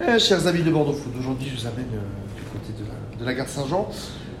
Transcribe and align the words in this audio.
Eh, 0.00 0.18
chers 0.18 0.46
amis 0.46 0.62
de 0.62 0.70
Bordeaux 0.70 0.92
Food, 0.92 1.12
aujourd'hui 1.18 1.48
je 1.54 1.60
vous 1.60 1.66
amène 1.66 1.86
euh, 1.94 2.36
du 2.36 2.42
côté 2.50 2.72
de 2.78 2.84
la, 2.88 3.18
de 3.20 3.24
la 3.24 3.34
gare 3.34 3.48
Saint-Jean. 3.48 3.88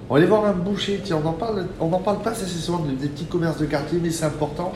On 0.08 0.14
va 0.14 0.18
aller 0.18 0.26
voir 0.26 0.44
un 0.44 0.52
boucher, 0.52 1.00
tiens, 1.02 1.20
on 1.24 1.28
en 1.28 1.32
parle, 1.32 1.66
on 1.80 1.92
en 1.92 1.98
parle 2.00 2.20
pas 2.20 2.30
assez 2.30 2.46
souvent 2.46 2.80
des, 2.80 2.94
des 2.94 3.08
petits 3.08 3.24
commerces 3.26 3.58
de 3.58 3.66
quartier, 3.66 3.98
mais 4.02 4.10
c'est 4.10 4.24
important. 4.24 4.72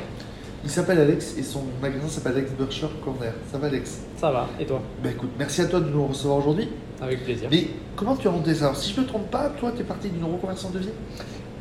Il 0.64 0.70
s'appelle 0.70 0.98
Alex 1.00 1.36
et 1.36 1.42
son 1.42 1.62
magasin 1.82 2.08
s'appelle 2.08 2.32
Alex 2.34 2.52
Burcher 2.52 2.86
Corner. 3.04 3.32
Ça 3.50 3.58
va 3.58 3.66
Alex? 3.66 3.98
Ça 4.16 4.30
va, 4.30 4.48
et 4.58 4.66
toi? 4.66 4.80
Ben 5.02 5.12
écoute, 5.12 5.30
merci 5.38 5.62
à 5.62 5.66
toi 5.66 5.80
de 5.80 5.88
nous 5.88 6.06
recevoir 6.06 6.38
aujourd'hui. 6.38 6.68
Avec 7.00 7.24
plaisir. 7.24 7.48
Mais 7.50 7.68
comment 7.96 8.16
tu 8.16 8.28
as 8.28 8.30
monté 8.30 8.54
ça? 8.54 8.66
Alors, 8.66 8.76
Si 8.76 8.92
je 8.94 9.00
me 9.00 9.06
trompe 9.06 9.30
pas, 9.30 9.50
toi 9.50 9.72
tu 9.74 9.82
es 9.82 9.84
parti 9.84 10.08
d'une 10.08 10.24
reconversion 10.24 10.70
de 10.70 10.78
vie 10.78 10.88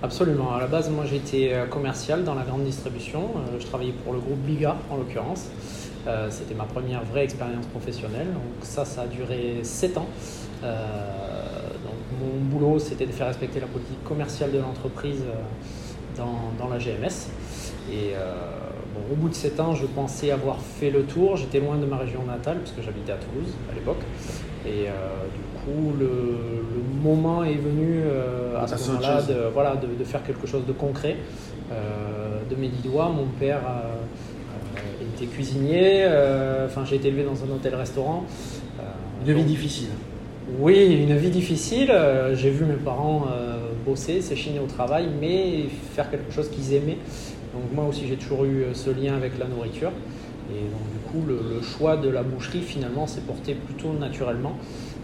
Absolument. 0.04 0.54
À 0.54 0.60
la 0.60 0.68
base, 0.68 0.92
moi 0.92 1.06
j'étais 1.10 1.50
euh, 1.54 1.66
commercial 1.66 2.24
dans 2.24 2.36
la 2.36 2.44
grande 2.44 2.64
distribution. 2.64 3.32
Euh, 3.36 3.58
Je 3.60 3.66
travaillais 3.66 3.94
pour 4.04 4.14
le 4.14 4.20
groupe 4.20 4.38
Biga 4.40 4.76
en 4.92 4.98
l'occurrence. 4.98 5.46
Euh, 6.08 6.28
C'était 6.30 6.56
ma 6.56 6.64
première 6.64 7.04
vraie 7.04 7.24
expérience 7.26 7.66
professionnelle. 7.68 8.28
Donc 8.34 8.64
ça, 8.64 8.86
ça 8.86 9.02
a 9.02 9.08
duré 9.08 9.60
7 9.64 9.98
ans. 9.98 10.08
Euh, 10.64 10.74
donc 11.84 11.94
mon 12.22 12.40
boulot, 12.46 12.80
c'était 12.80 13.06
de 13.06 13.12
faire 13.12 13.28
respecter 13.28 13.60
la 13.60 13.68
politique 13.68 14.04
commerciale 14.04 14.52
de 14.52 14.60
l'entreprise 14.60 15.22
euh, 15.22 16.18
dans, 16.18 16.52
dans 16.58 16.70
la 16.72 16.80
GMS. 16.80 17.28
Et 17.92 18.14
euh, 18.16 18.34
bon, 18.94 19.14
au 19.14 19.16
bout 19.16 19.30
de 19.30 19.36
7 19.36 19.60
ans, 19.60 19.76
je 19.76 19.86
pensais 19.86 20.32
avoir 20.32 20.60
fait 20.60 20.90
le 20.90 21.04
tour. 21.04 21.36
J'étais 21.36 21.60
loin 21.60 21.78
de 21.78 21.86
ma 21.86 21.98
région 21.98 22.24
natale 22.24 22.60
puisque 22.60 22.82
j'habitais 22.82 23.12
à 23.12 23.18
Toulouse 23.18 23.54
à 23.72 23.76
l'époque. 23.76 24.02
Et 24.66 24.88
du 24.88 25.60
coup, 25.62 25.94
le, 25.98 26.06
le 26.06 27.02
moment 27.02 27.42
est 27.46 27.56
venu 27.56 28.02
à 28.58 28.68
ce 28.68 28.92
moment-là 28.92 29.22
de, 29.22 29.48
voilà, 29.54 29.78
de, 29.78 29.88
de 29.88 30.04
faire 30.04 30.24
quelque 30.24 30.46
chose 30.46 30.66
de 30.66 30.74
concret. 30.74 31.16
De 32.50 32.56
mes 32.58 32.68
dix 32.68 32.82
doigts, 32.90 33.08
mon 33.08 33.28
père 33.40 33.62
était 35.18 35.26
cuisinier. 35.26 36.04
euh, 36.04 36.66
Enfin, 36.68 36.84
j'ai 36.86 36.96
été 36.96 37.08
élevé 37.10 37.24
dans 37.24 37.44
un 37.44 37.54
hôtel-restaurant. 37.56 38.26
Euh, 38.80 38.84
Une 39.26 39.34
vie 39.34 39.44
difficile. 39.44 39.88
oui, 40.60 41.06
une 41.08 41.16
vie 41.18 41.30
difficile. 41.30 41.92
Euh, 41.92 42.36
J'ai 42.36 42.50
vu 42.50 42.66
mes 42.66 42.76
parents 42.76 43.26
bosser, 43.86 44.22
s'échiner 44.22 44.60
au 44.60 44.66
travail, 44.68 45.08
mais 45.22 45.66
faire 45.94 46.10
quelque 46.10 46.32
chose 46.32 46.50
qu'ils 46.50 46.74
aimaient. 46.74 46.98
Donc 47.54 47.64
moi 47.74 47.86
aussi, 47.86 48.06
j'ai 48.08 48.16
toujours 48.16 48.44
eu 48.46 48.66
ce 48.74 48.90
lien 48.90 49.16
avec 49.16 49.38
la 49.40 49.46
nourriture. 49.48 49.92
Et 50.52 50.60
donc 50.60 50.82
du 50.92 51.00
coup, 51.10 51.26
le, 51.28 51.56
le 51.56 51.62
choix 51.62 51.98
de 51.98 52.10
la 52.10 52.24
boucherie, 52.24 52.62
finalement, 52.62 53.08
s'est 53.08 53.22
porté 53.22 53.54
plutôt 53.54 53.94
naturellement. 53.94 54.58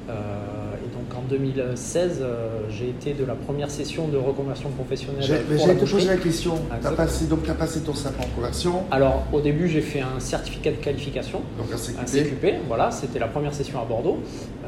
Euh, 0.10 0.76
et 0.84 0.94
donc 0.94 1.18
en 1.18 1.22
2016, 1.30 2.20
euh, 2.22 2.62
j'ai 2.70 2.90
été 2.90 3.14
de 3.14 3.24
la 3.26 3.36
première 3.36 3.72
session 3.72 4.08
de 4.08 4.18
reconversion 4.18 4.70
professionnelle 4.70 5.24
J'allais 5.24 5.44
la 5.68 5.76
te 5.76 5.80
poser 5.80 6.08
la 6.08 6.18
question. 6.18 6.56
T'as 6.70 6.78
exact. 6.78 6.96
passé, 6.96 7.26
donc 7.26 7.44
tu 7.44 7.52
as 7.52 7.56
passé 7.56 7.82
ton 7.82 7.94
sapin 7.94 8.24
en 8.24 8.36
conversion, 8.36 8.84
Alors 8.92 9.24
au 9.32 9.40
début, 9.40 9.70
j'ai 9.70 9.82
fait 9.82 10.02
un 10.02 10.20
certificat 10.20 10.72
de 10.72 10.78
qualification. 10.78 11.42
donc 11.58 11.68
un 11.72 11.76
Un 11.76 12.06
CQP. 12.06 12.42
CQP, 12.42 12.56
voilà, 12.68 12.92
c'était 12.92 13.20
la 13.20 13.28
première 13.28 13.54
session 13.54 13.80
à 13.82 13.86
Bordeaux. 13.86 14.20
Euh, 14.66 14.68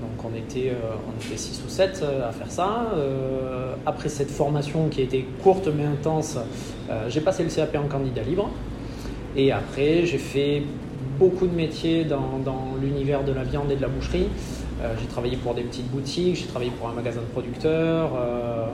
donc 0.00 0.24
on 0.24 0.36
était, 0.36 0.72
on 1.06 1.24
était 1.24 1.36
6 1.36 1.62
ou 1.64 1.68
7 1.68 2.04
à 2.28 2.32
faire 2.32 2.50
ça. 2.50 2.92
Après 3.84 4.08
cette 4.08 4.30
formation 4.30 4.88
qui 4.88 5.02
a 5.02 5.04
été 5.04 5.26
courte 5.42 5.68
mais 5.68 5.84
intense, 5.84 6.38
j'ai 7.08 7.20
passé 7.20 7.44
le 7.44 7.50
CAP 7.50 7.76
en 7.76 7.86
candidat 7.86 8.22
libre. 8.22 8.50
Et 9.36 9.52
après, 9.52 10.06
j'ai 10.06 10.18
fait 10.18 10.62
beaucoup 11.18 11.46
de 11.46 11.54
métiers 11.54 12.04
dans, 12.04 12.38
dans 12.44 12.74
l'univers 12.80 13.24
de 13.24 13.32
la 13.32 13.44
viande 13.44 13.70
et 13.70 13.76
de 13.76 13.82
la 13.82 13.88
boucherie. 13.88 14.28
Euh, 14.82 14.94
j'ai 15.00 15.06
travaillé 15.06 15.36
pour 15.36 15.54
des 15.54 15.62
petites 15.62 15.90
boutiques, 15.90 16.36
j'ai 16.36 16.46
travaillé 16.46 16.70
pour 16.70 16.88
un 16.88 16.92
magasin 16.92 17.20
de 17.20 17.26
producteurs, 17.26 18.10
euh, 18.14 18.66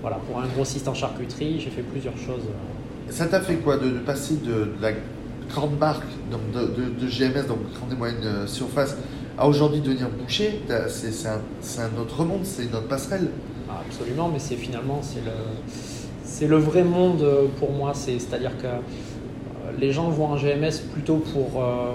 voilà, 0.00 0.16
pour 0.28 0.40
un 0.40 0.46
grossiste 0.46 0.88
en 0.88 0.94
charcuterie, 0.94 1.60
j'ai 1.60 1.70
fait 1.70 1.82
plusieurs 1.82 2.16
choses. 2.16 2.42
Ça 3.08 3.26
t'a 3.26 3.40
fait 3.40 3.56
quoi 3.56 3.76
de, 3.76 3.90
de 3.90 3.98
passer 3.98 4.34
de, 4.36 4.50
de 4.50 4.82
la 4.82 4.90
grande 5.48 5.78
marque 5.78 6.08
donc 6.30 6.40
de, 6.52 7.06
GMS, 7.06 7.46
donc 7.46 7.58
grande 7.74 7.92
et 7.92 7.96
moyenne 7.96 8.24
euh, 8.24 8.46
surface, 8.48 8.96
à 9.38 9.46
aujourd'hui 9.46 9.80
devenir 9.80 10.08
boucher? 10.08 10.62
C'est 10.88 11.28
un, 11.28 12.00
autre 12.00 12.24
monde, 12.24 12.40
c'est 12.42 12.64
une 12.64 12.74
autre 12.74 12.88
passerelle. 12.88 13.28
Ah, 13.68 13.82
Absolument, 13.86 14.28
mais 14.32 14.40
c'est 14.40 14.56
finalement 14.56 15.00
c'est 16.24 16.48
le, 16.48 16.56
vrai 16.56 16.82
monde 16.82 17.24
pour 17.60 17.70
moi. 17.70 17.92
C'est, 17.94 18.18
c'est-à-dire 18.18 18.56
que 18.58 18.66
les 19.78 19.92
gens 19.92 20.08
vont 20.10 20.26
en 20.26 20.36
GMS 20.36 20.80
plutôt 20.92 21.16
pour, 21.16 21.62
euh, 21.62 21.92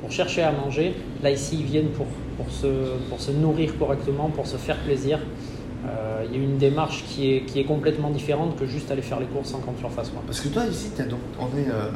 pour 0.00 0.10
chercher 0.12 0.42
à 0.42 0.52
manger. 0.52 0.94
Là 1.22 1.30
ici, 1.30 1.56
ils 1.60 1.66
viennent 1.66 1.88
pour, 1.90 2.06
pour, 2.36 2.50
se, 2.50 2.66
pour 3.08 3.20
se 3.20 3.30
nourrir 3.30 3.76
correctement, 3.78 4.28
pour 4.30 4.46
se 4.46 4.56
faire 4.56 4.76
plaisir. 4.78 5.18
Euh, 5.86 6.24
Il 6.28 6.36
y 6.36 6.40
a 6.40 6.44
une 6.44 6.58
démarche 6.58 7.04
qui 7.08 7.32
est, 7.32 7.40
qui 7.42 7.60
est 7.60 7.64
complètement 7.64 8.10
différente 8.10 8.56
que 8.58 8.66
juste 8.66 8.90
aller 8.90 9.02
faire 9.02 9.20
les 9.20 9.26
courses 9.26 9.54
en 9.54 9.58
grande 9.58 9.78
surface. 9.78 10.08
quoi. 10.10 10.22
Parce 10.26 10.40
que 10.40 10.48
toi, 10.48 10.64
ici, 10.70 10.90
t'as 10.96 11.04
donc, 11.04 11.20
on 11.38 11.46
est, 11.56 11.68
euh, 11.68 11.90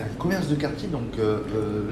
un 0.00 0.16
commerce 0.18 0.48
de 0.48 0.54
quartier, 0.54 0.88
donc 0.88 1.02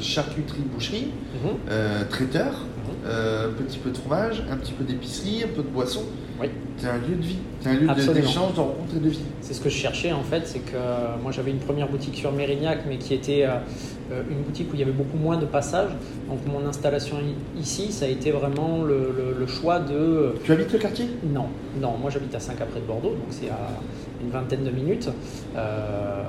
charcuterie, 0.00 0.60
boucherie, 0.72 1.08
Mhm. 1.34 2.06
traiteur, 2.08 2.52
Mhm. 2.52 3.10
un 3.10 3.62
petit 3.64 3.78
peu 3.78 3.90
de 3.90 3.96
fromage, 3.96 4.44
un 4.50 4.56
petit 4.56 4.72
peu 4.72 4.84
d'épicerie, 4.84 5.42
un 5.42 5.48
peu 5.48 5.62
de 5.62 5.68
boisson. 5.68 6.02
Oui. 6.40 6.48
T'es 6.78 6.88
un 6.88 6.98
lieu 6.98 7.16
de 7.16 7.22
vie, 7.22 7.38
t'es 7.62 7.70
un 7.70 7.74
lieu 7.74 7.86
de- 7.86 8.12
d'échange, 8.12 8.52
de 8.54 8.60
rencontre 8.60 8.96
et 8.96 9.00
de 9.00 9.08
vie. 9.08 9.20
C'est 9.40 9.54
ce 9.54 9.60
que 9.62 9.70
je 9.70 9.76
cherchais 9.76 10.12
en 10.12 10.22
fait, 10.22 10.42
c'est 10.46 10.58
que 10.58 10.74
euh, 10.76 11.16
moi 11.22 11.32
j'avais 11.32 11.50
une 11.50 11.58
première 11.58 11.88
boutique 11.88 12.16
sur 12.16 12.30
Mérignac, 12.32 12.80
mais 12.86 12.98
qui 12.98 13.14
était 13.14 13.44
euh, 13.46 13.56
euh, 14.12 14.22
une 14.30 14.42
boutique 14.42 14.70
où 14.70 14.74
il 14.74 14.80
y 14.80 14.82
avait 14.82 14.92
beaucoup 14.92 15.16
moins 15.16 15.38
de 15.38 15.46
passages. 15.46 15.90
Donc 16.28 16.40
mon 16.46 16.66
installation 16.68 17.16
ici, 17.58 17.90
ça 17.92 18.04
a 18.04 18.08
été 18.08 18.30
vraiment 18.30 18.82
le, 18.82 19.14
le- 19.16 19.36
le 19.40 19.46
choix 19.46 19.78
de 19.78 20.34
Tu 20.44 20.52
habites 20.52 20.72
le 20.72 20.78
quartier? 20.78 21.06
Non, 21.24 21.46
non, 21.80 21.94
moi 22.00 22.10
j'habite 22.10 22.34
à 22.34 22.40
5 22.40 22.60
après 22.60 22.80
de 22.80 22.86
Bordeaux, 22.86 23.10
donc 23.10 23.28
c'est 23.30 23.48
à 23.48 23.58
une 24.22 24.30
vingtaine 24.30 24.64
de 24.64 24.70
minutes. 24.70 25.08
Euh, 25.56 26.22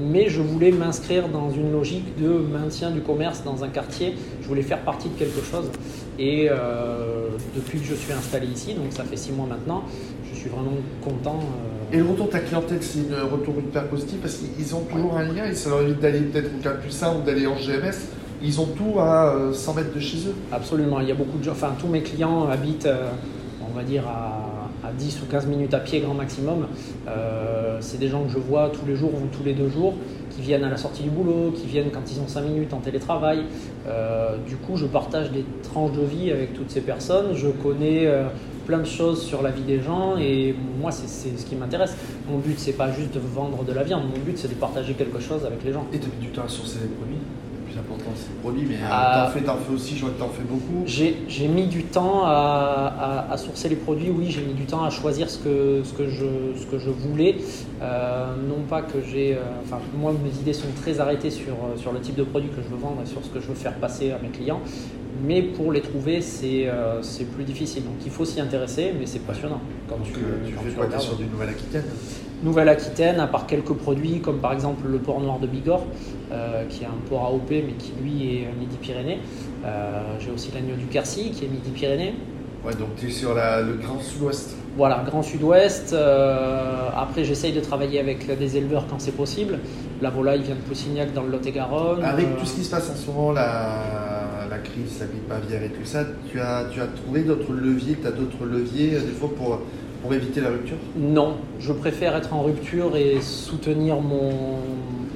mais 0.00 0.28
je 0.28 0.40
voulais 0.42 0.70
m'inscrire 0.72 1.28
dans 1.28 1.50
une 1.50 1.72
logique 1.72 2.20
de 2.20 2.28
maintien 2.28 2.90
du 2.90 3.00
commerce 3.00 3.42
dans 3.44 3.64
un 3.64 3.68
quartier. 3.68 4.14
Je 4.42 4.48
voulais 4.48 4.62
faire 4.62 4.80
partie 4.80 5.08
de 5.08 5.14
quelque 5.18 5.40
chose. 5.42 5.70
Et 6.18 6.48
euh, 6.50 7.28
depuis 7.54 7.78
que 7.80 7.86
je 7.86 7.94
suis 7.94 8.12
installé 8.12 8.46
ici, 8.46 8.74
donc 8.74 8.86
ça 8.90 9.04
fait 9.04 9.16
6 9.16 9.32
mois 9.32 9.46
maintenant, 9.46 9.84
je 10.32 10.38
suis 10.38 10.48
vraiment 10.48 10.72
content. 11.04 11.40
euh, 11.92 11.94
Et 11.94 11.98
le 11.98 12.04
retour 12.04 12.26
de 12.26 12.30
ta 12.32 12.40
clientèle, 12.40 12.78
c'est 12.80 13.00
un 13.14 13.30
retour 13.30 13.54
hyper 13.58 13.86
positif 13.88 14.18
parce 14.20 14.34
qu'ils 14.36 14.74
ont 14.74 14.80
toujours 14.90 15.16
un 15.16 15.24
lien 15.24 15.44
et 15.46 15.54
ça 15.54 15.70
leur 15.70 15.82
évite 15.82 16.00
d'aller 16.00 16.20
peut-être 16.20 16.50
au 16.58 16.62
Capucin 16.62 17.16
ou 17.16 17.22
d'aller 17.22 17.46
en 17.46 17.54
GMS. 17.56 17.96
Ils 18.42 18.60
ont 18.60 18.66
tout 18.66 18.98
à 18.98 19.34
euh, 19.34 19.52
100 19.52 19.74
mètres 19.74 19.94
de 19.94 20.00
chez 20.00 20.18
eux. 20.28 20.34
Absolument, 20.52 21.00
il 21.00 21.08
y 21.08 21.12
a 21.12 21.14
beaucoup 21.14 21.38
de 21.38 21.44
gens, 21.44 21.52
enfin 21.52 21.72
tous 21.78 21.88
mes 21.88 22.02
clients 22.02 22.48
habitent, 22.48 22.86
euh, 22.86 23.08
on 23.66 23.74
va 23.74 23.82
dire, 23.82 24.04
à, 24.06 24.86
à 24.86 24.92
10 24.92 25.20
ou 25.22 25.26
15 25.30 25.46
minutes 25.46 25.74
à 25.74 25.80
pied 25.80 26.00
grand 26.00 26.14
maximum. 26.14 26.66
Euh, 27.08 27.65
c'est 27.80 27.98
des 27.98 28.08
gens 28.08 28.24
que 28.24 28.30
je 28.30 28.38
vois 28.38 28.70
tous 28.70 28.86
les 28.86 28.96
jours 28.96 29.10
ou 29.14 29.26
tous 29.36 29.44
les 29.44 29.52
deux 29.52 29.68
jours, 29.68 29.94
qui 30.30 30.42
viennent 30.42 30.64
à 30.64 30.68
la 30.68 30.76
sortie 30.76 31.02
du 31.02 31.10
boulot, 31.10 31.52
qui 31.54 31.66
viennent 31.66 31.90
quand 31.90 32.10
ils 32.10 32.20
ont 32.20 32.28
5 32.28 32.42
minutes 32.42 32.74
en 32.74 32.78
télétravail. 32.78 33.44
Euh, 33.86 34.36
du 34.46 34.56
coup, 34.56 34.76
je 34.76 34.86
partage 34.86 35.30
des 35.30 35.44
tranches 35.62 35.92
de 35.92 36.02
vie 36.02 36.30
avec 36.30 36.54
toutes 36.54 36.70
ces 36.70 36.80
personnes, 36.80 37.34
je 37.34 37.48
connais 37.48 38.06
euh, 38.06 38.24
plein 38.66 38.78
de 38.78 38.84
choses 38.84 39.22
sur 39.22 39.42
la 39.42 39.50
vie 39.50 39.62
des 39.62 39.80
gens 39.80 40.16
et 40.18 40.54
moi, 40.80 40.90
c'est 40.90 41.36
ce 41.36 41.46
qui 41.46 41.56
m'intéresse. 41.56 41.96
Mon 42.30 42.38
but, 42.38 42.58
c'est 42.58 42.72
pas 42.72 42.90
juste 42.90 43.14
de 43.14 43.20
vendre 43.20 43.64
de 43.64 43.72
la 43.72 43.82
viande, 43.82 44.04
mon 44.04 44.18
but, 44.18 44.36
c'est 44.36 44.48
de 44.48 44.54
partager 44.54 44.94
quelque 44.94 45.20
chose 45.20 45.44
avec 45.44 45.64
les 45.64 45.72
gens. 45.72 45.86
Et 45.92 45.98
tu 45.98 46.08
du 46.20 46.28
temps 46.28 46.44
à 46.44 46.48
sourcer 46.48 46.78
les 46.82 46.88
produits? 46.88 47.18
Produit, 48.42 48.64
mais 48.68 48.74
euh, 48.76 48.88
Ah. 48.90 49.26
t'en 49.26 49.32
fais, 49.38 49.44
fais 49.44 49.74
aussi, 49.74 49.96
je 49.96 50.02
vois 50.02 50.10
que 50.10 50.18
t'en 50.18 50.28
fais 50.28 50.42
beaucoup. 50.42 50.82
J'ai 50.86 51.16
j'ai 51.28 51.48
mis 51.48 51.66
du 51.66 51.84
temps 51.84 52.22
à, 52.24 53.26
à- 53.28 53.32
à 53.32 53.36
sourcer 53.36 53.68
les 53.68 53.76
produits, 53.76 54.10
oui, 54.10 54.26
j'ai 54.30 54.42
mis 54.42 54.54
du 54.54 54.64
temps 54.64 54.84
à 54.84 54.90
choisir 54.90 55.28
ce 55.30 55.38
que, 55.38 55.82
ce 55.84 55.92
que, 55.92 56.08
je, 56.08 56.24
ce 56.60 56.66
que 56.66 56.78
je 56.78 56.90
voulais. 56.90 57.36
Euh, 57.82 58.34
non 58.48 58.62
pas 58.68 58.82
que 58.82 58.98
j'ai. 59.02 59.34
euh, 59.34 59.40
Enfin, 59.64 59.78
moi, 59.98 60.12
mes 60.12 60.30
idées 60.40 60.52
sont 60.52 60.68
très 60.80 61.00
arrêtées 61.00 61.30
sur, 61.30 61.54
sur 61.76 61.92
le 61.92 62.00
type 62.00 62.14
de 62.16 62.22
produit 62.24 62.50
que 62.50 62.62
je 62.62 62.68
veux 62.68 62.80
vendre 62.80 63.02
et 63.02 63.06
sur 63.06 63.24
ce 63.24 63.28
que 63.30 63.40
je 63.40 63.46
veux 63.48 63.54
faire 63.54 63.74
passer 63.74 64.12
à 64.12 64.18
mes 64.22 64.28
clients. 64.28 64.60
Mais 65.24 65.42
pour 65.42 65.72
les 65.72 65.80
trouver, 65.80 66.20
c'est 66.20 66.66
euh, 66.66 67.00
plus 67.34 67.44
difficile. 67.44 67.84
Donc 67.84 67.94
il 68.04 68.10
faut 68.10 68.24
s'y 68.24 68.40
intéresser, 68.40 68.92
mais 68.98 69.06
c'est 69.06 69.20
passionnant. 69.20 69.60
Quand 69.88 69.96
Donc 69.96 70.06
tu, 70.12 70.20
euh, 70.20 70.46
tu 70.46 70.54
quand 70.54 70.62
fais 70.62 70.70
tu 70.72 70.78
regardes. 70.80 71.00
sur 71.02 71.16
du 71.16 71.24
Nouvelle-Aquitaine 71.26 71.84
Nouvelle-Aquitaine, 72.42 73.18
à 73.20 73.26
part 73.26 73.46
quelques 73.46 73.72
produits 73.72 74.20
comme 74.20 74.38
par 74.40 74.52
exemple 74.52 74.86
le 74.88 74.98
port 74.98 75.20
noir 75.20 75.38
de 75.38 75.46
Bigorre, 75.46 75.84
euh, 76.32 76.64
qui 76.68 76.82
est 76.84 76.86
un 76.86 77.08
port 77.08 77.24
AOP 77.26 77.50
mais 77.50 77.72
qui 77.78 77.92
lui 78.02 78.34
est 78.42 78.48
Midi-Pyrénées. 78.58 79.20
Euh, 79.64 80.02
J'ai 80.20 80.30
aussi 80.30 80.50
l'agneau 80.54 80.74
du 80.76 80.84
Quercy 80.86 81.30
qui 81.30 81.46
est 81.46 81.48
Midi-Pyrénées. 81.48 82.14
Ouais, 82.64 82.74
donc 82.74 82.88
tu 82.96 83.06
es 83.06 83.10
sur 83.10 83.34
la- 83.34 83.62
le 83.62 83.74
Grand 83.74 84.00
Sud-Ouest. 84.00 84.56
Voilà, 84.76 85.02
Grand 85.06 85.22
Sud-Ouest. 85.22 85.92
euh, 85.94 86.88
après, 86.94 87.24
j'essaye 87.24 87.52
de 87.52 87.60
travailler 87.60 88.00
avec 88.00 88.26
des 88.38 88.56
éleveurs 88.58 88.86
quand 88.90 89.00
c'est 89.00 89.16
possible. 89.16 89.58
La 90.02 90.10
volaille 90.10 90.42
vient 90.42 90.56
de 90.56 90.60
Poussignac 90.60 91.14
dans 91.14 91.22
le 91.22 91.30
Lot-et-Garonne. 91.30 92.04
Avec 92.04 92.36
tout 92.38 92.44
ce 92.44 92.54
qui 92.56 92.64
se 92.64 92.70
passe 92.70 92.90
en 92.90 92.96
ce 92.96 93.06
moment, 93.06 93.32
la, 93.32 94.15
la 94.56 94.62
crise, 94.62 95.00
la 95.00 95.06
grippe 95.06 95.30
aviaire 95.30 95.62
et 95.62 95.68
tout 95.68 95.84
ça, 95.84 96.04
tu 96.30 96.40
as, 96.40 96.66
tu 96.72 96.80
as 96.80 96.86
trouvé 96.86 97.22
d'autres 97.22 97.52
leviers, 97.52 97.96
tu 98.00 98.06
as 98.06 98.12
d'autres 98.12 98.44
leviers 98.44 98.94
euh, 98.94 99.00
des 99.00 99.12
fois 99.12 99.30
pour, 99.36 99.60
pour 100.02 100.14
éviter 100.14 100.40
la 100.40 100.50
rupture? 100.50 100.78
Non, 100.96 101.36
je 101.58 101.72
préfère 101.72 102.16
être 102.16 102.32
en 102.32 102.42
rupture 102.42 102.96
et 102.96 103.20
soutenir 103.20 104.00
mon, 104.00 104.30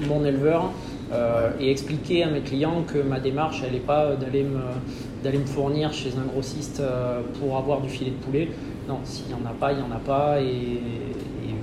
mon 0.07 0.25
éleveur 0.25 0.71
euh, 1.11 1.49
et 1.59 1.71
expliquer 1.71 2.23
à 2.23 2.29
mes 2.29 2.41
clients 2.41 2.83
que 2.91 2.99
ma 2.99 3.19
démarche, 3.19 3.63
elle 3.65 3.73
n'est 3.73 3.79
pas 3.79 4.15
d'aller 4.15 4.43
me, 4.43 4.61
d'aller 5.23 5.39
me 5.39 5.45
fournir 5.45 5.91
chez 5.91 6.11
un 6.23 6.27
grossiste 6.31 6.79
euh, 6.79 7.21
pour 7.39 7.57
avoir 7.57 7.81
du 7.81 7.89
filet 7.89 8.11
de 8.11 8.23
poulet. 8.25 8.49
Non, 8.87 8.99
s'il 9.03 9.27
n'y 9.27 9.33
en 9.33 9.45
a 9.45 9.53
pas, 9.53 9.71
il 9.73 9.77
n'y 9.77 9.83
en 9.83 9.95
a 9.95 9.99
pas. 9.99 10.41
Et 10.41 10.79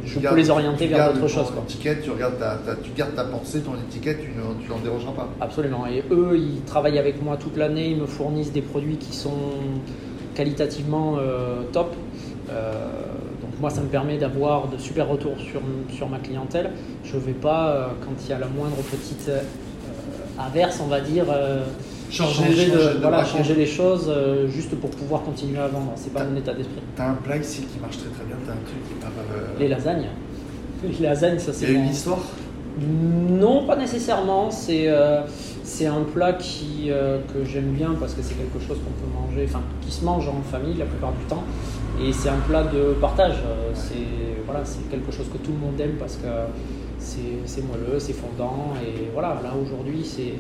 je 0.05 0.15
peux 0.15 0.21
gardes- 0.21 0.37
les 0.37 0.51
orienter 0.51 0.87
vers 0.87 1.13
d'autres 1.13 1.29
choses. 1.29 1.51
quoi. 1.51 1.63
Étiquette, 1.69 2.03
tu, 2.03 2.11
regardes 2.11 2.39
ta, 2.39 2.57
ta- 2.57 2.77
tu 2.77 2.91
gardes 2.97 3.15
ta 3.15 3.25
pensée, 3.25 3.61
ton 3.61 3.73
étiquette, 3.89 4.21
tu 4.23 4.29
ne 4.31 4.65
tu 4.65 4.71
n'en 4.71 4.79
dérogeras 4.79 5.13
pas. 5.13 5.29
Absolument. 5.41 5.87
Et 5.87 6.03
eux, 6.11 6.37
ils 6.39 6.63
travaillent 6.63 6.99
avec 6.99 7.23
moi 7.23 7.37
toute 7.37 7.57
l'année, 7.57 7.91
ils 7.91 7.97
me 8.01 8.07
fournissent 8.07 8.53
des 8.53 8.63
produits 8.63 8.97
qui 8.97 9.15
sont 9.15 9.31
qualitativement 10.35 11.17
euh, 11.19 11.63
top. 11.73 11.95
Euh, 12.51 12.73
donc 13.43 13.51
moi, 13.61 13.71
ça 13.71 13.81
me 13.81 13.89
permet 13.89 14.17
d'avoir 14.19 14.69
de 14.69 14.79
super 14.79 15.09
retours 15.09 15.37
sur, 15.39 15.61
sur 15.95 16.09
ma 16.09 16.19
clientèle. 16.19 16.71
Je 17.05 17.17
ne 17.17 17.21
vais 17.21 17.33
pas, 17.33 17.69
euh, 17.71 17.87
quand 18.05 18.13
il 18.25 18.31
y 18.31 18.33
a 18.33 18.39
la 18.39 18.47
moindre 18.47 18.77
petite 18.77 19.31
averse, 20.39 20.81
on 20.83 20.87
va 20.89 21.01
dire, 21.01 21.25
Changer, 22.11 22.45
changer, 22.45 22.67
de, 22.67 22.71
changer 22.79 22.95
de 22.95 22.99
voilà, 23.01 23.17
braquet. 23.19 23.39
changer 23.39 23.55
les 23.55 23.67
choses 23.67 24.07
euh, 24.09 24.49
juste 24.49 24.75
pour 24.77 24.91
pouvoir 24.91 25.23
continuer 25.23 25.59
à 25.59 25.69
vendre. 25.69 25.93
C'est 25.97 26.13
pas 26.13 26.21
T'as- 26.21 26.27
mon 26.27 26.37
état 26.37 26.55
d'esprit. 26.55 26.81
Tu 26.97 27.03
as 27.03 27.11
un 27.11 27.15
plat 27.15 27.37
ici 27.37 27.63
qui 27.63 27.79
marche 27.81 27.99
très 27.99 28.09
très 28.09 28.25
bien, 28.25 28.37
tu 28.45 28.51
as 28.51 28.55
un 28.55 28.57
truc 28.57 28.89
qui 28.89 28.95
part. 28.95 29.11
euh, 29.35 29.59
Les 29.59 29.69
lasagnes. 29.69 30.09
Les 30.85 31.07
lasagnes, 31.07 31.39
ça 31.39 31.51
Il 31.53 31.55
c'est 31.55 31.73
y 31.73 31.77
a 31.77 31.79
une 31.79 31.89
histoire 31.89 32.21
Non, 32.81 33.67
pas 33.67 33.77
nécessairement. 33.77 34.51
C'est 34.51 34.85
euh, 34.89 35.23
c'est 35.65 35.87
un 35.87 36.03
plat 36.15 36.33
qui, 36.35 36.87
euh, 36.89 37.19
que 37.33 37.45
j'aime 37.45 37.73
bien 37.73 37.95
parce 38.01 38.15
que 38.15 38.23
c'est 38.23 38.35
quelque 38.35 38.59
chose 38.67 38.79
qu'on 38.79 38.93
peut 38.93 39.13
manger, 39.27 39.45
enfin 39.49 39.61
qui 39.83 39.91
se 39.93 40.05
mange 40.05 40.27
en 40.29 40.41
famille 40.51 40.75
la 40.79 40.87
plupart 40.87 41.13
du 41.13 41.25
temps. 41.27 41.43
Et 42.03 42.13
c'est 42.13 42.29
un 42.31 42.39
plat 42.49 42.63
de 42.63 42.95
partage. 43.01 43.37
C'est 43.75 43.95
voilà, 44.47 44.61
c'est 44.65 44.89
quelque 44.89 45.11
chose 45.13 45.27
que 45.33 45.39
tout 45.39 45.51
le 45.53 45.59
monde 45.59 45.79
aime 45.81 45.97
parce 45.99 46.17
que 46.17 46.29
c'est 46.99 47.63
moelleux, 47.67 47.99
c'est 47.99 48.13
fondant. 48.15 48.73
Et 48.83 49.09
voilà, 49.13 49.41
là 49.43 49.53
aujourd'hui, 49.61 50.03
c'est 50.05 50.35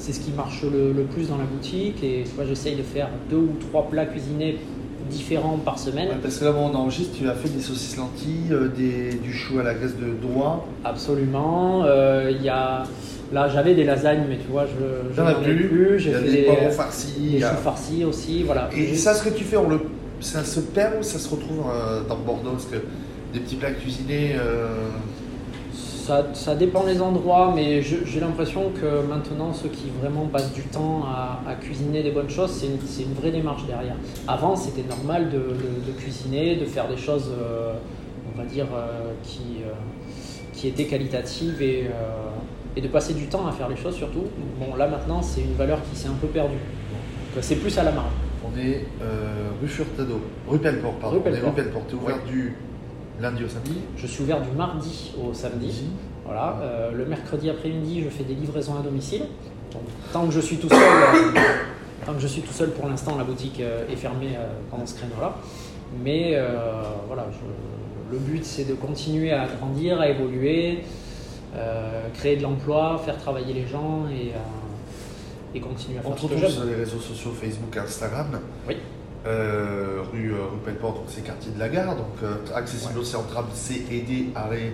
c'est 0.00 0.12
ce 0.12 0.20
qui 0.20 0.32
marche 0.32 0.62
le, 0.62 0.92
le 0.92 1.02
plus 1.04 1.28
dans 1.28 1.36
la 1.38 1.44
boutique. 1.44 2.02
Et 2.02 2.24
tu 2.24 2.34
vois, 2.34 2.44
j'essaye 2.46 2.74
de 2.76 2.82
faire 2.82 3.08
deux 3.30 3.36
ou 3.36 3.54
trois 3.70 3.88
plats 3.88 4.06
cuisinés 4.06 4.58
différents 5.10 5.58
par 5.64 5.78
semaine. 5.78 6.08
Ouais, 6.08 6.14
Parce 6.22 6.38
que 6.38 6.44
là, 6.44 6.54
on 6.56 6.74
enregistre, 6.74 7.16
tu 7.18 7.28
as 7.28 7.34
fait 7.34 7.48
des 7.48 7.60
saucisses 7.60 7.96
lentilles, 7.96 8.52
euh, 8.52 8.68
des, 8.68 9.14
du 9.14 9.32
chou 9.32 9.58
à 9.58 9.62
la 9.62 9.74
graisse 9.74 9.96
de 9.96 10.10
doigt. 10.26 10.64
Absolument. 10.84 11.82
Euh, 11.84 12.30
Il 12.34 12.42
y 12.44 12.48
a 12.48 12.84
là, 13.32 13.48
j'avais 13.48 13.74
des 13.74 13.84
lasagnes, 13.84 14.24
mais 14.28 14.36
tu 14.38 14.46
vois, 14.50 14.66
je 14.66 15.20
n'en 15.20 15.30
ai 15.30 15.34
plus. 15.42 15.68
plus. 15.68 15.94
Il 15.96 15.98
J'ai 15.98 16.10
y 16.10 16.14
a 16.14 16.18
fait 16.18 16.24
des 16.24 16.32
des, 16.32 16.42
poivrons 16.44 16.70
farcis. 16.70 17.30
des 17.38 17.44
a- 17.44 17.50
choux 17.50 17.62
farcis 17.62 18.04
aussi, 18.04 18.42
voilà. 18.44 18.68
Et 18.76 18.94
ça, 18.94 19.14
ce 19.14 19.24
que 19.28 19.34
tu 19.34 19.44
fais, 19.44 19.56
on 19.56 19.68
le... 19.68 19.80
ça 20.20 20.44
se 20.44 20.60
perd 20.60 20.94
ou 21.00 21.02
ça 21.02 21.18
se 21.18 21.28
retrouve 21.28 21.64
euh, 21.74 22.02
dans 22.08 22.16
Bordeaux? 22.16 22.50
Parce 22.52 22.66
que 22.66 22.76
des 23.34 23.40
petits 23.40 23.56
plats 23.56 23.72
cuisinés. 23.72 24.34
Ça, 26.10 26.26
ça 26.32 26.56
dépend 26.56 26.82
des 26.82 27.00
endroits, 27.00 27.52
mais 27.54 27.82
j'ai 27.82 28.18
l'impression 28.18 28.72
que 28.80 29.06
maintenant, 29.08 29.52
ceux 29.54 29.68
qui 29.68 29.90
vraiment 30.00 30.26
passent 30.26 30.52
du 30.52 30.62
temps 30.62 31.04
à, 31.06 31.40
à 31.48 31.54
cuisiner 31.54 32.02
des 32.02 32.10
bonnes 32.10 32.28
choses, 32.28 32.50
c'est 32.50 33.02
une, 33.04 33.14
vraie 33.14 33.30
démarche 33.30 33.64
derrière. 33.66 33.94
Avant, 34.26 34.56
c'était 34.56 34.82
normal 34.88 35.30
de, 35.30 35.38
de- 35.38 35.86
de 35.86 35.92
cuisiner, 35.96 36.56
de 36.56 36.64
faire 36.64 36.88
des 36.88 36.96
choses, 36.96 37.30
euh, 37.40 37.74
on 38.34 38.36
va 38.36 38.44
dire, 38.44 38.66
euh, 38.74 39.12
qui, 39.22 39.58
euh, 39.64 39.70
qui 40.52 40.66
étaient 40.66 40.86
qualitatives 40.86 41.62
et, 41.62 41.84
euh, 41.86 42.74
et 42.76 42.80
de 42.80 42.88
passer 42.88 43.14
du 43.14 43.26
temps 43.28 43.46
à 43.46 43.52
faire 43.52 43.68
les 43.68 43.76
choses 43.76 43.94
surtout. 43.94 44.24
Bon, 44.58 44.74
là 44.74 44.88
maintenant, 44.88 45.22
c'est 45.22 45.42
une 45.42 45.54
valeur 45.54 45.78
qui 45.88 45.96
s'est 45.96 46.08
un 46.08 46.18
peu 46.20 46.26
perdue. 46.26 46.58
C'est 47.40 47.54
plus 47.54 47.78
à 47.78 47.84
la 47.84 47.92
marge. 47.92 48.10
On 48.44 48.58
est 48.58 48.84
rue 49.62 49.68
Furtado, 49.68 50.18
rue 50.48 50.58
Pelleport, 50.58 50.94
pardon. 50.94 51.18
Rue 51.18 51.22
On 51.24 51.28
est 51.28 51.30
Pelleport. 51.30 51.50
rue 51.50 51.54
Pelleport. 51.62 51.82
Tu 51.88 51.94
es 51.94 51.98
ouvert 52.00 52.18
du 52.26 52.56
lundi 53.20 53.44
au 53.44 53.48
samedi. 53.48 53.74
Je 53.96 54.06
suis 54.06 54.22
ouvert 54.22 54.40
du 54.40 54.50
mardi 54.56 55.12
au 55.22 55.32
samedi. 55.34 55.84
Voilà, 56.24 56.56
euh, 56.62 56.90
le 56.92 57.04
mercredi 57.06 57.50
après-midi, 57.50 58.02
je 58.04 58.08
fais 58.08 58.24
des 58.24 58.34
livraisons 58.34 58.76
à 58.78 58.82
domicile. 58.82 59.22
Donc, 59.72 59.82
tant 60.12 60.26
que 60.26 60.32
je 60.32 60.40
suis 60.40 60.56
tout 60.56 60.68
seul, 60.68 60.78
euh, 60.78 61.40
tant 62.06 62.14
que 62.14 62.20
je 62.20 62.26
suis 62.26 62.42
tout 62.42 62.52
seul 62.52 62.70
pour 62.70 62.88
l'instant, 62.88 63.16
la 63.16 63.24
boutique 63.24 63.60
euh, 63.60 63.88
est 63.90 63.96
fermée 63.96 64.36
pendant 64.70 64.86
ce 64.86 64.94
créneau-là. 64.94 65.34
Mais 66.04 66.38
voilà, 67.08 67.26
je- 67.32 68.12
le 68.12 68.18
but 68.18 68.44
c'est 68.44 68.64
de 68.64 68.74
continuer 68.74 69.32
à 69.32 69.46
grandir, 69.46 70.00
à 70.00 70.08
évoluer, 70.08 70.84
créer 72.14 72.36
de 72.36 72.42
l'emploi, 72.42 73.00
faire 73.04 73.16
travailler 73.18 73.52
les 73.54 73.66
gens 73.66 74.04
et, 74.08 74.32
et 75.56 75.60
continuer 75.60 75.98
à 75.98 76.02
On 76.04 76.12
faire 76.12 76.16
que 76.28 76.34
retrouve 76.34 76.48
sur 76.48 76.64
les 76.64 76.74
réseaux 76.76 77.00
sociaux 77.00 77.32
Facebook, 77.32 77.76
Instagram. 77.76 78.38
Oui. 78.68 78.76
Euh, 79.26 80.00
rue, 80.12 80.32
euh, 80.32 80.44
rue 80.50 80.58
Pelleport, 80.64 80.94
donc 80.94 81.04
c'est 81.08 81.22
quartier 81.22 81.52
de 81.52 81.58
la 81.58 81.68
gare, 81.68 81.94
donc 81.94 82.06
euh, 82.22 82.36
accessible 82.54 82.98
aussi 82.98 83.16
en 83.16 83.22
tram 83.22 83.44
C 83.52 83.84
et 83.90 84.00
D, 84.00 84.28
arrêt 84.34 84.72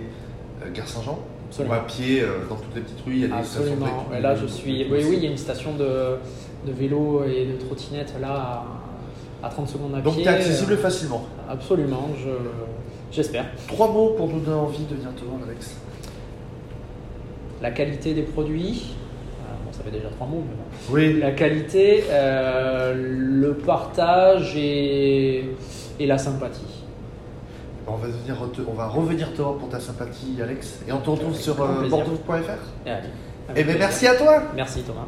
euh, 0.65 0.71
Gare 0.73 0.87
Saint-Jean. 0.87 1.19
Ou 1.59 1.73
à 1.73 1.79
pied 1.79 2.23
dans 2.49 2.55
toutes 2.55 2.75
les 2.75 2.81
petites 2.81 2.99
rues, 3.05 3.13
il 3.13 3.19
y 3.19 3.23
a 3.25 3.27
des 3.27 3.43
stations 3.43 3.61
de 3.63 3.67
Absolument. 3.81 4.03
vélo. 4.09 4.17
Et 4.19 4.21
là, 4.21 4.35
je 4.35 4.45
suis. 4.47 4.85
Oui, 4.91 4.99
oui, 5.09 5.13
il 5.17 5.23
y 5.23 5.27
a 5.27 5.31
une 5.31 5.37
station 5.37 5.73
de, 5.75 6.17
de 6.65 6.71
vélo 6.73 7.23
et 7.23 7.45
de 7.45 7.53
trottinette 7.65 8.13
là 8.19 8.65
à, 9.41 9.47
à 9.47 9.49
30 9.49 9.67
secondes 9.69 9.95
à 9.95 10.01
Donc 10.01 10.15
pied. 10.15 10.23
tu 10.23 10.29
es 10.29 10.33
accessible 10.33 10.75
facilement. 10.77 11.25
Absolument, 11.49 12.09
je, 12.21 12.29
j'espère. 13.15 13.45
Trois 13.67 13.89
mots 13.91 14.09
pour 14.17 14.27
nous 14.27 14.39
donner 14.41 14.57
envie 14.59 14.83
de 14.83 14.95
venir 14.95 15.13
te 15.15 15.23
voir, 15.23 15.39
Alex. 15.47 15.75
La 17.61 17.71
qualité 17.71 18.13
des 18.13 18.23
produits, 18.23 18.95
ça 19.77 19.83
fait 19.83 19.91
déjà 19.91 20.09
trois 20.09 20.27
mots, 20.27 20.43
mais. 20.47 20.55
Oui. 20.93 21.19
La 21.19 21.31
qualité, 21.31 22.03
euh, 22.09 22.93
le 22.95 23.53
partage 23.53 24.55
et, 24.57 25.49
et 25.99 26.05
la 26.07 26.17
sympathie. 26.17 26.83
On 27.89 27.95
va, 27.95 28.07
venir 28.07 28.35
te- 28.53 28.61
on 28.69 28.73
va 28.73 28.87
revenir 28.87 29.31
te 29.33 29.41
voir 29.41 29.55
pour 29.55 29.69
ta 29.69 29.79
sympathie, 29.79 30.37
Alex. 30.43 30.81
Et 30.87 30.91
on 30.91 30.97
te 30.97 31.09
retrouve 31.09 31.35
sur 31.35 31.61
euh, 31.61 31.87
bordeaux.fr. 31.89 32.31
Et 32.85 32.89
allez, 32.89 33.07
Eh 33.49 33.53
bien, 33.53 33.63
plaisir. 33.63 33.79
merci 33.79 34.07
à 34.07 34.15
toi. 34.15 34.43
Merci 34.55 34.81
Thomas. 34.81 35.07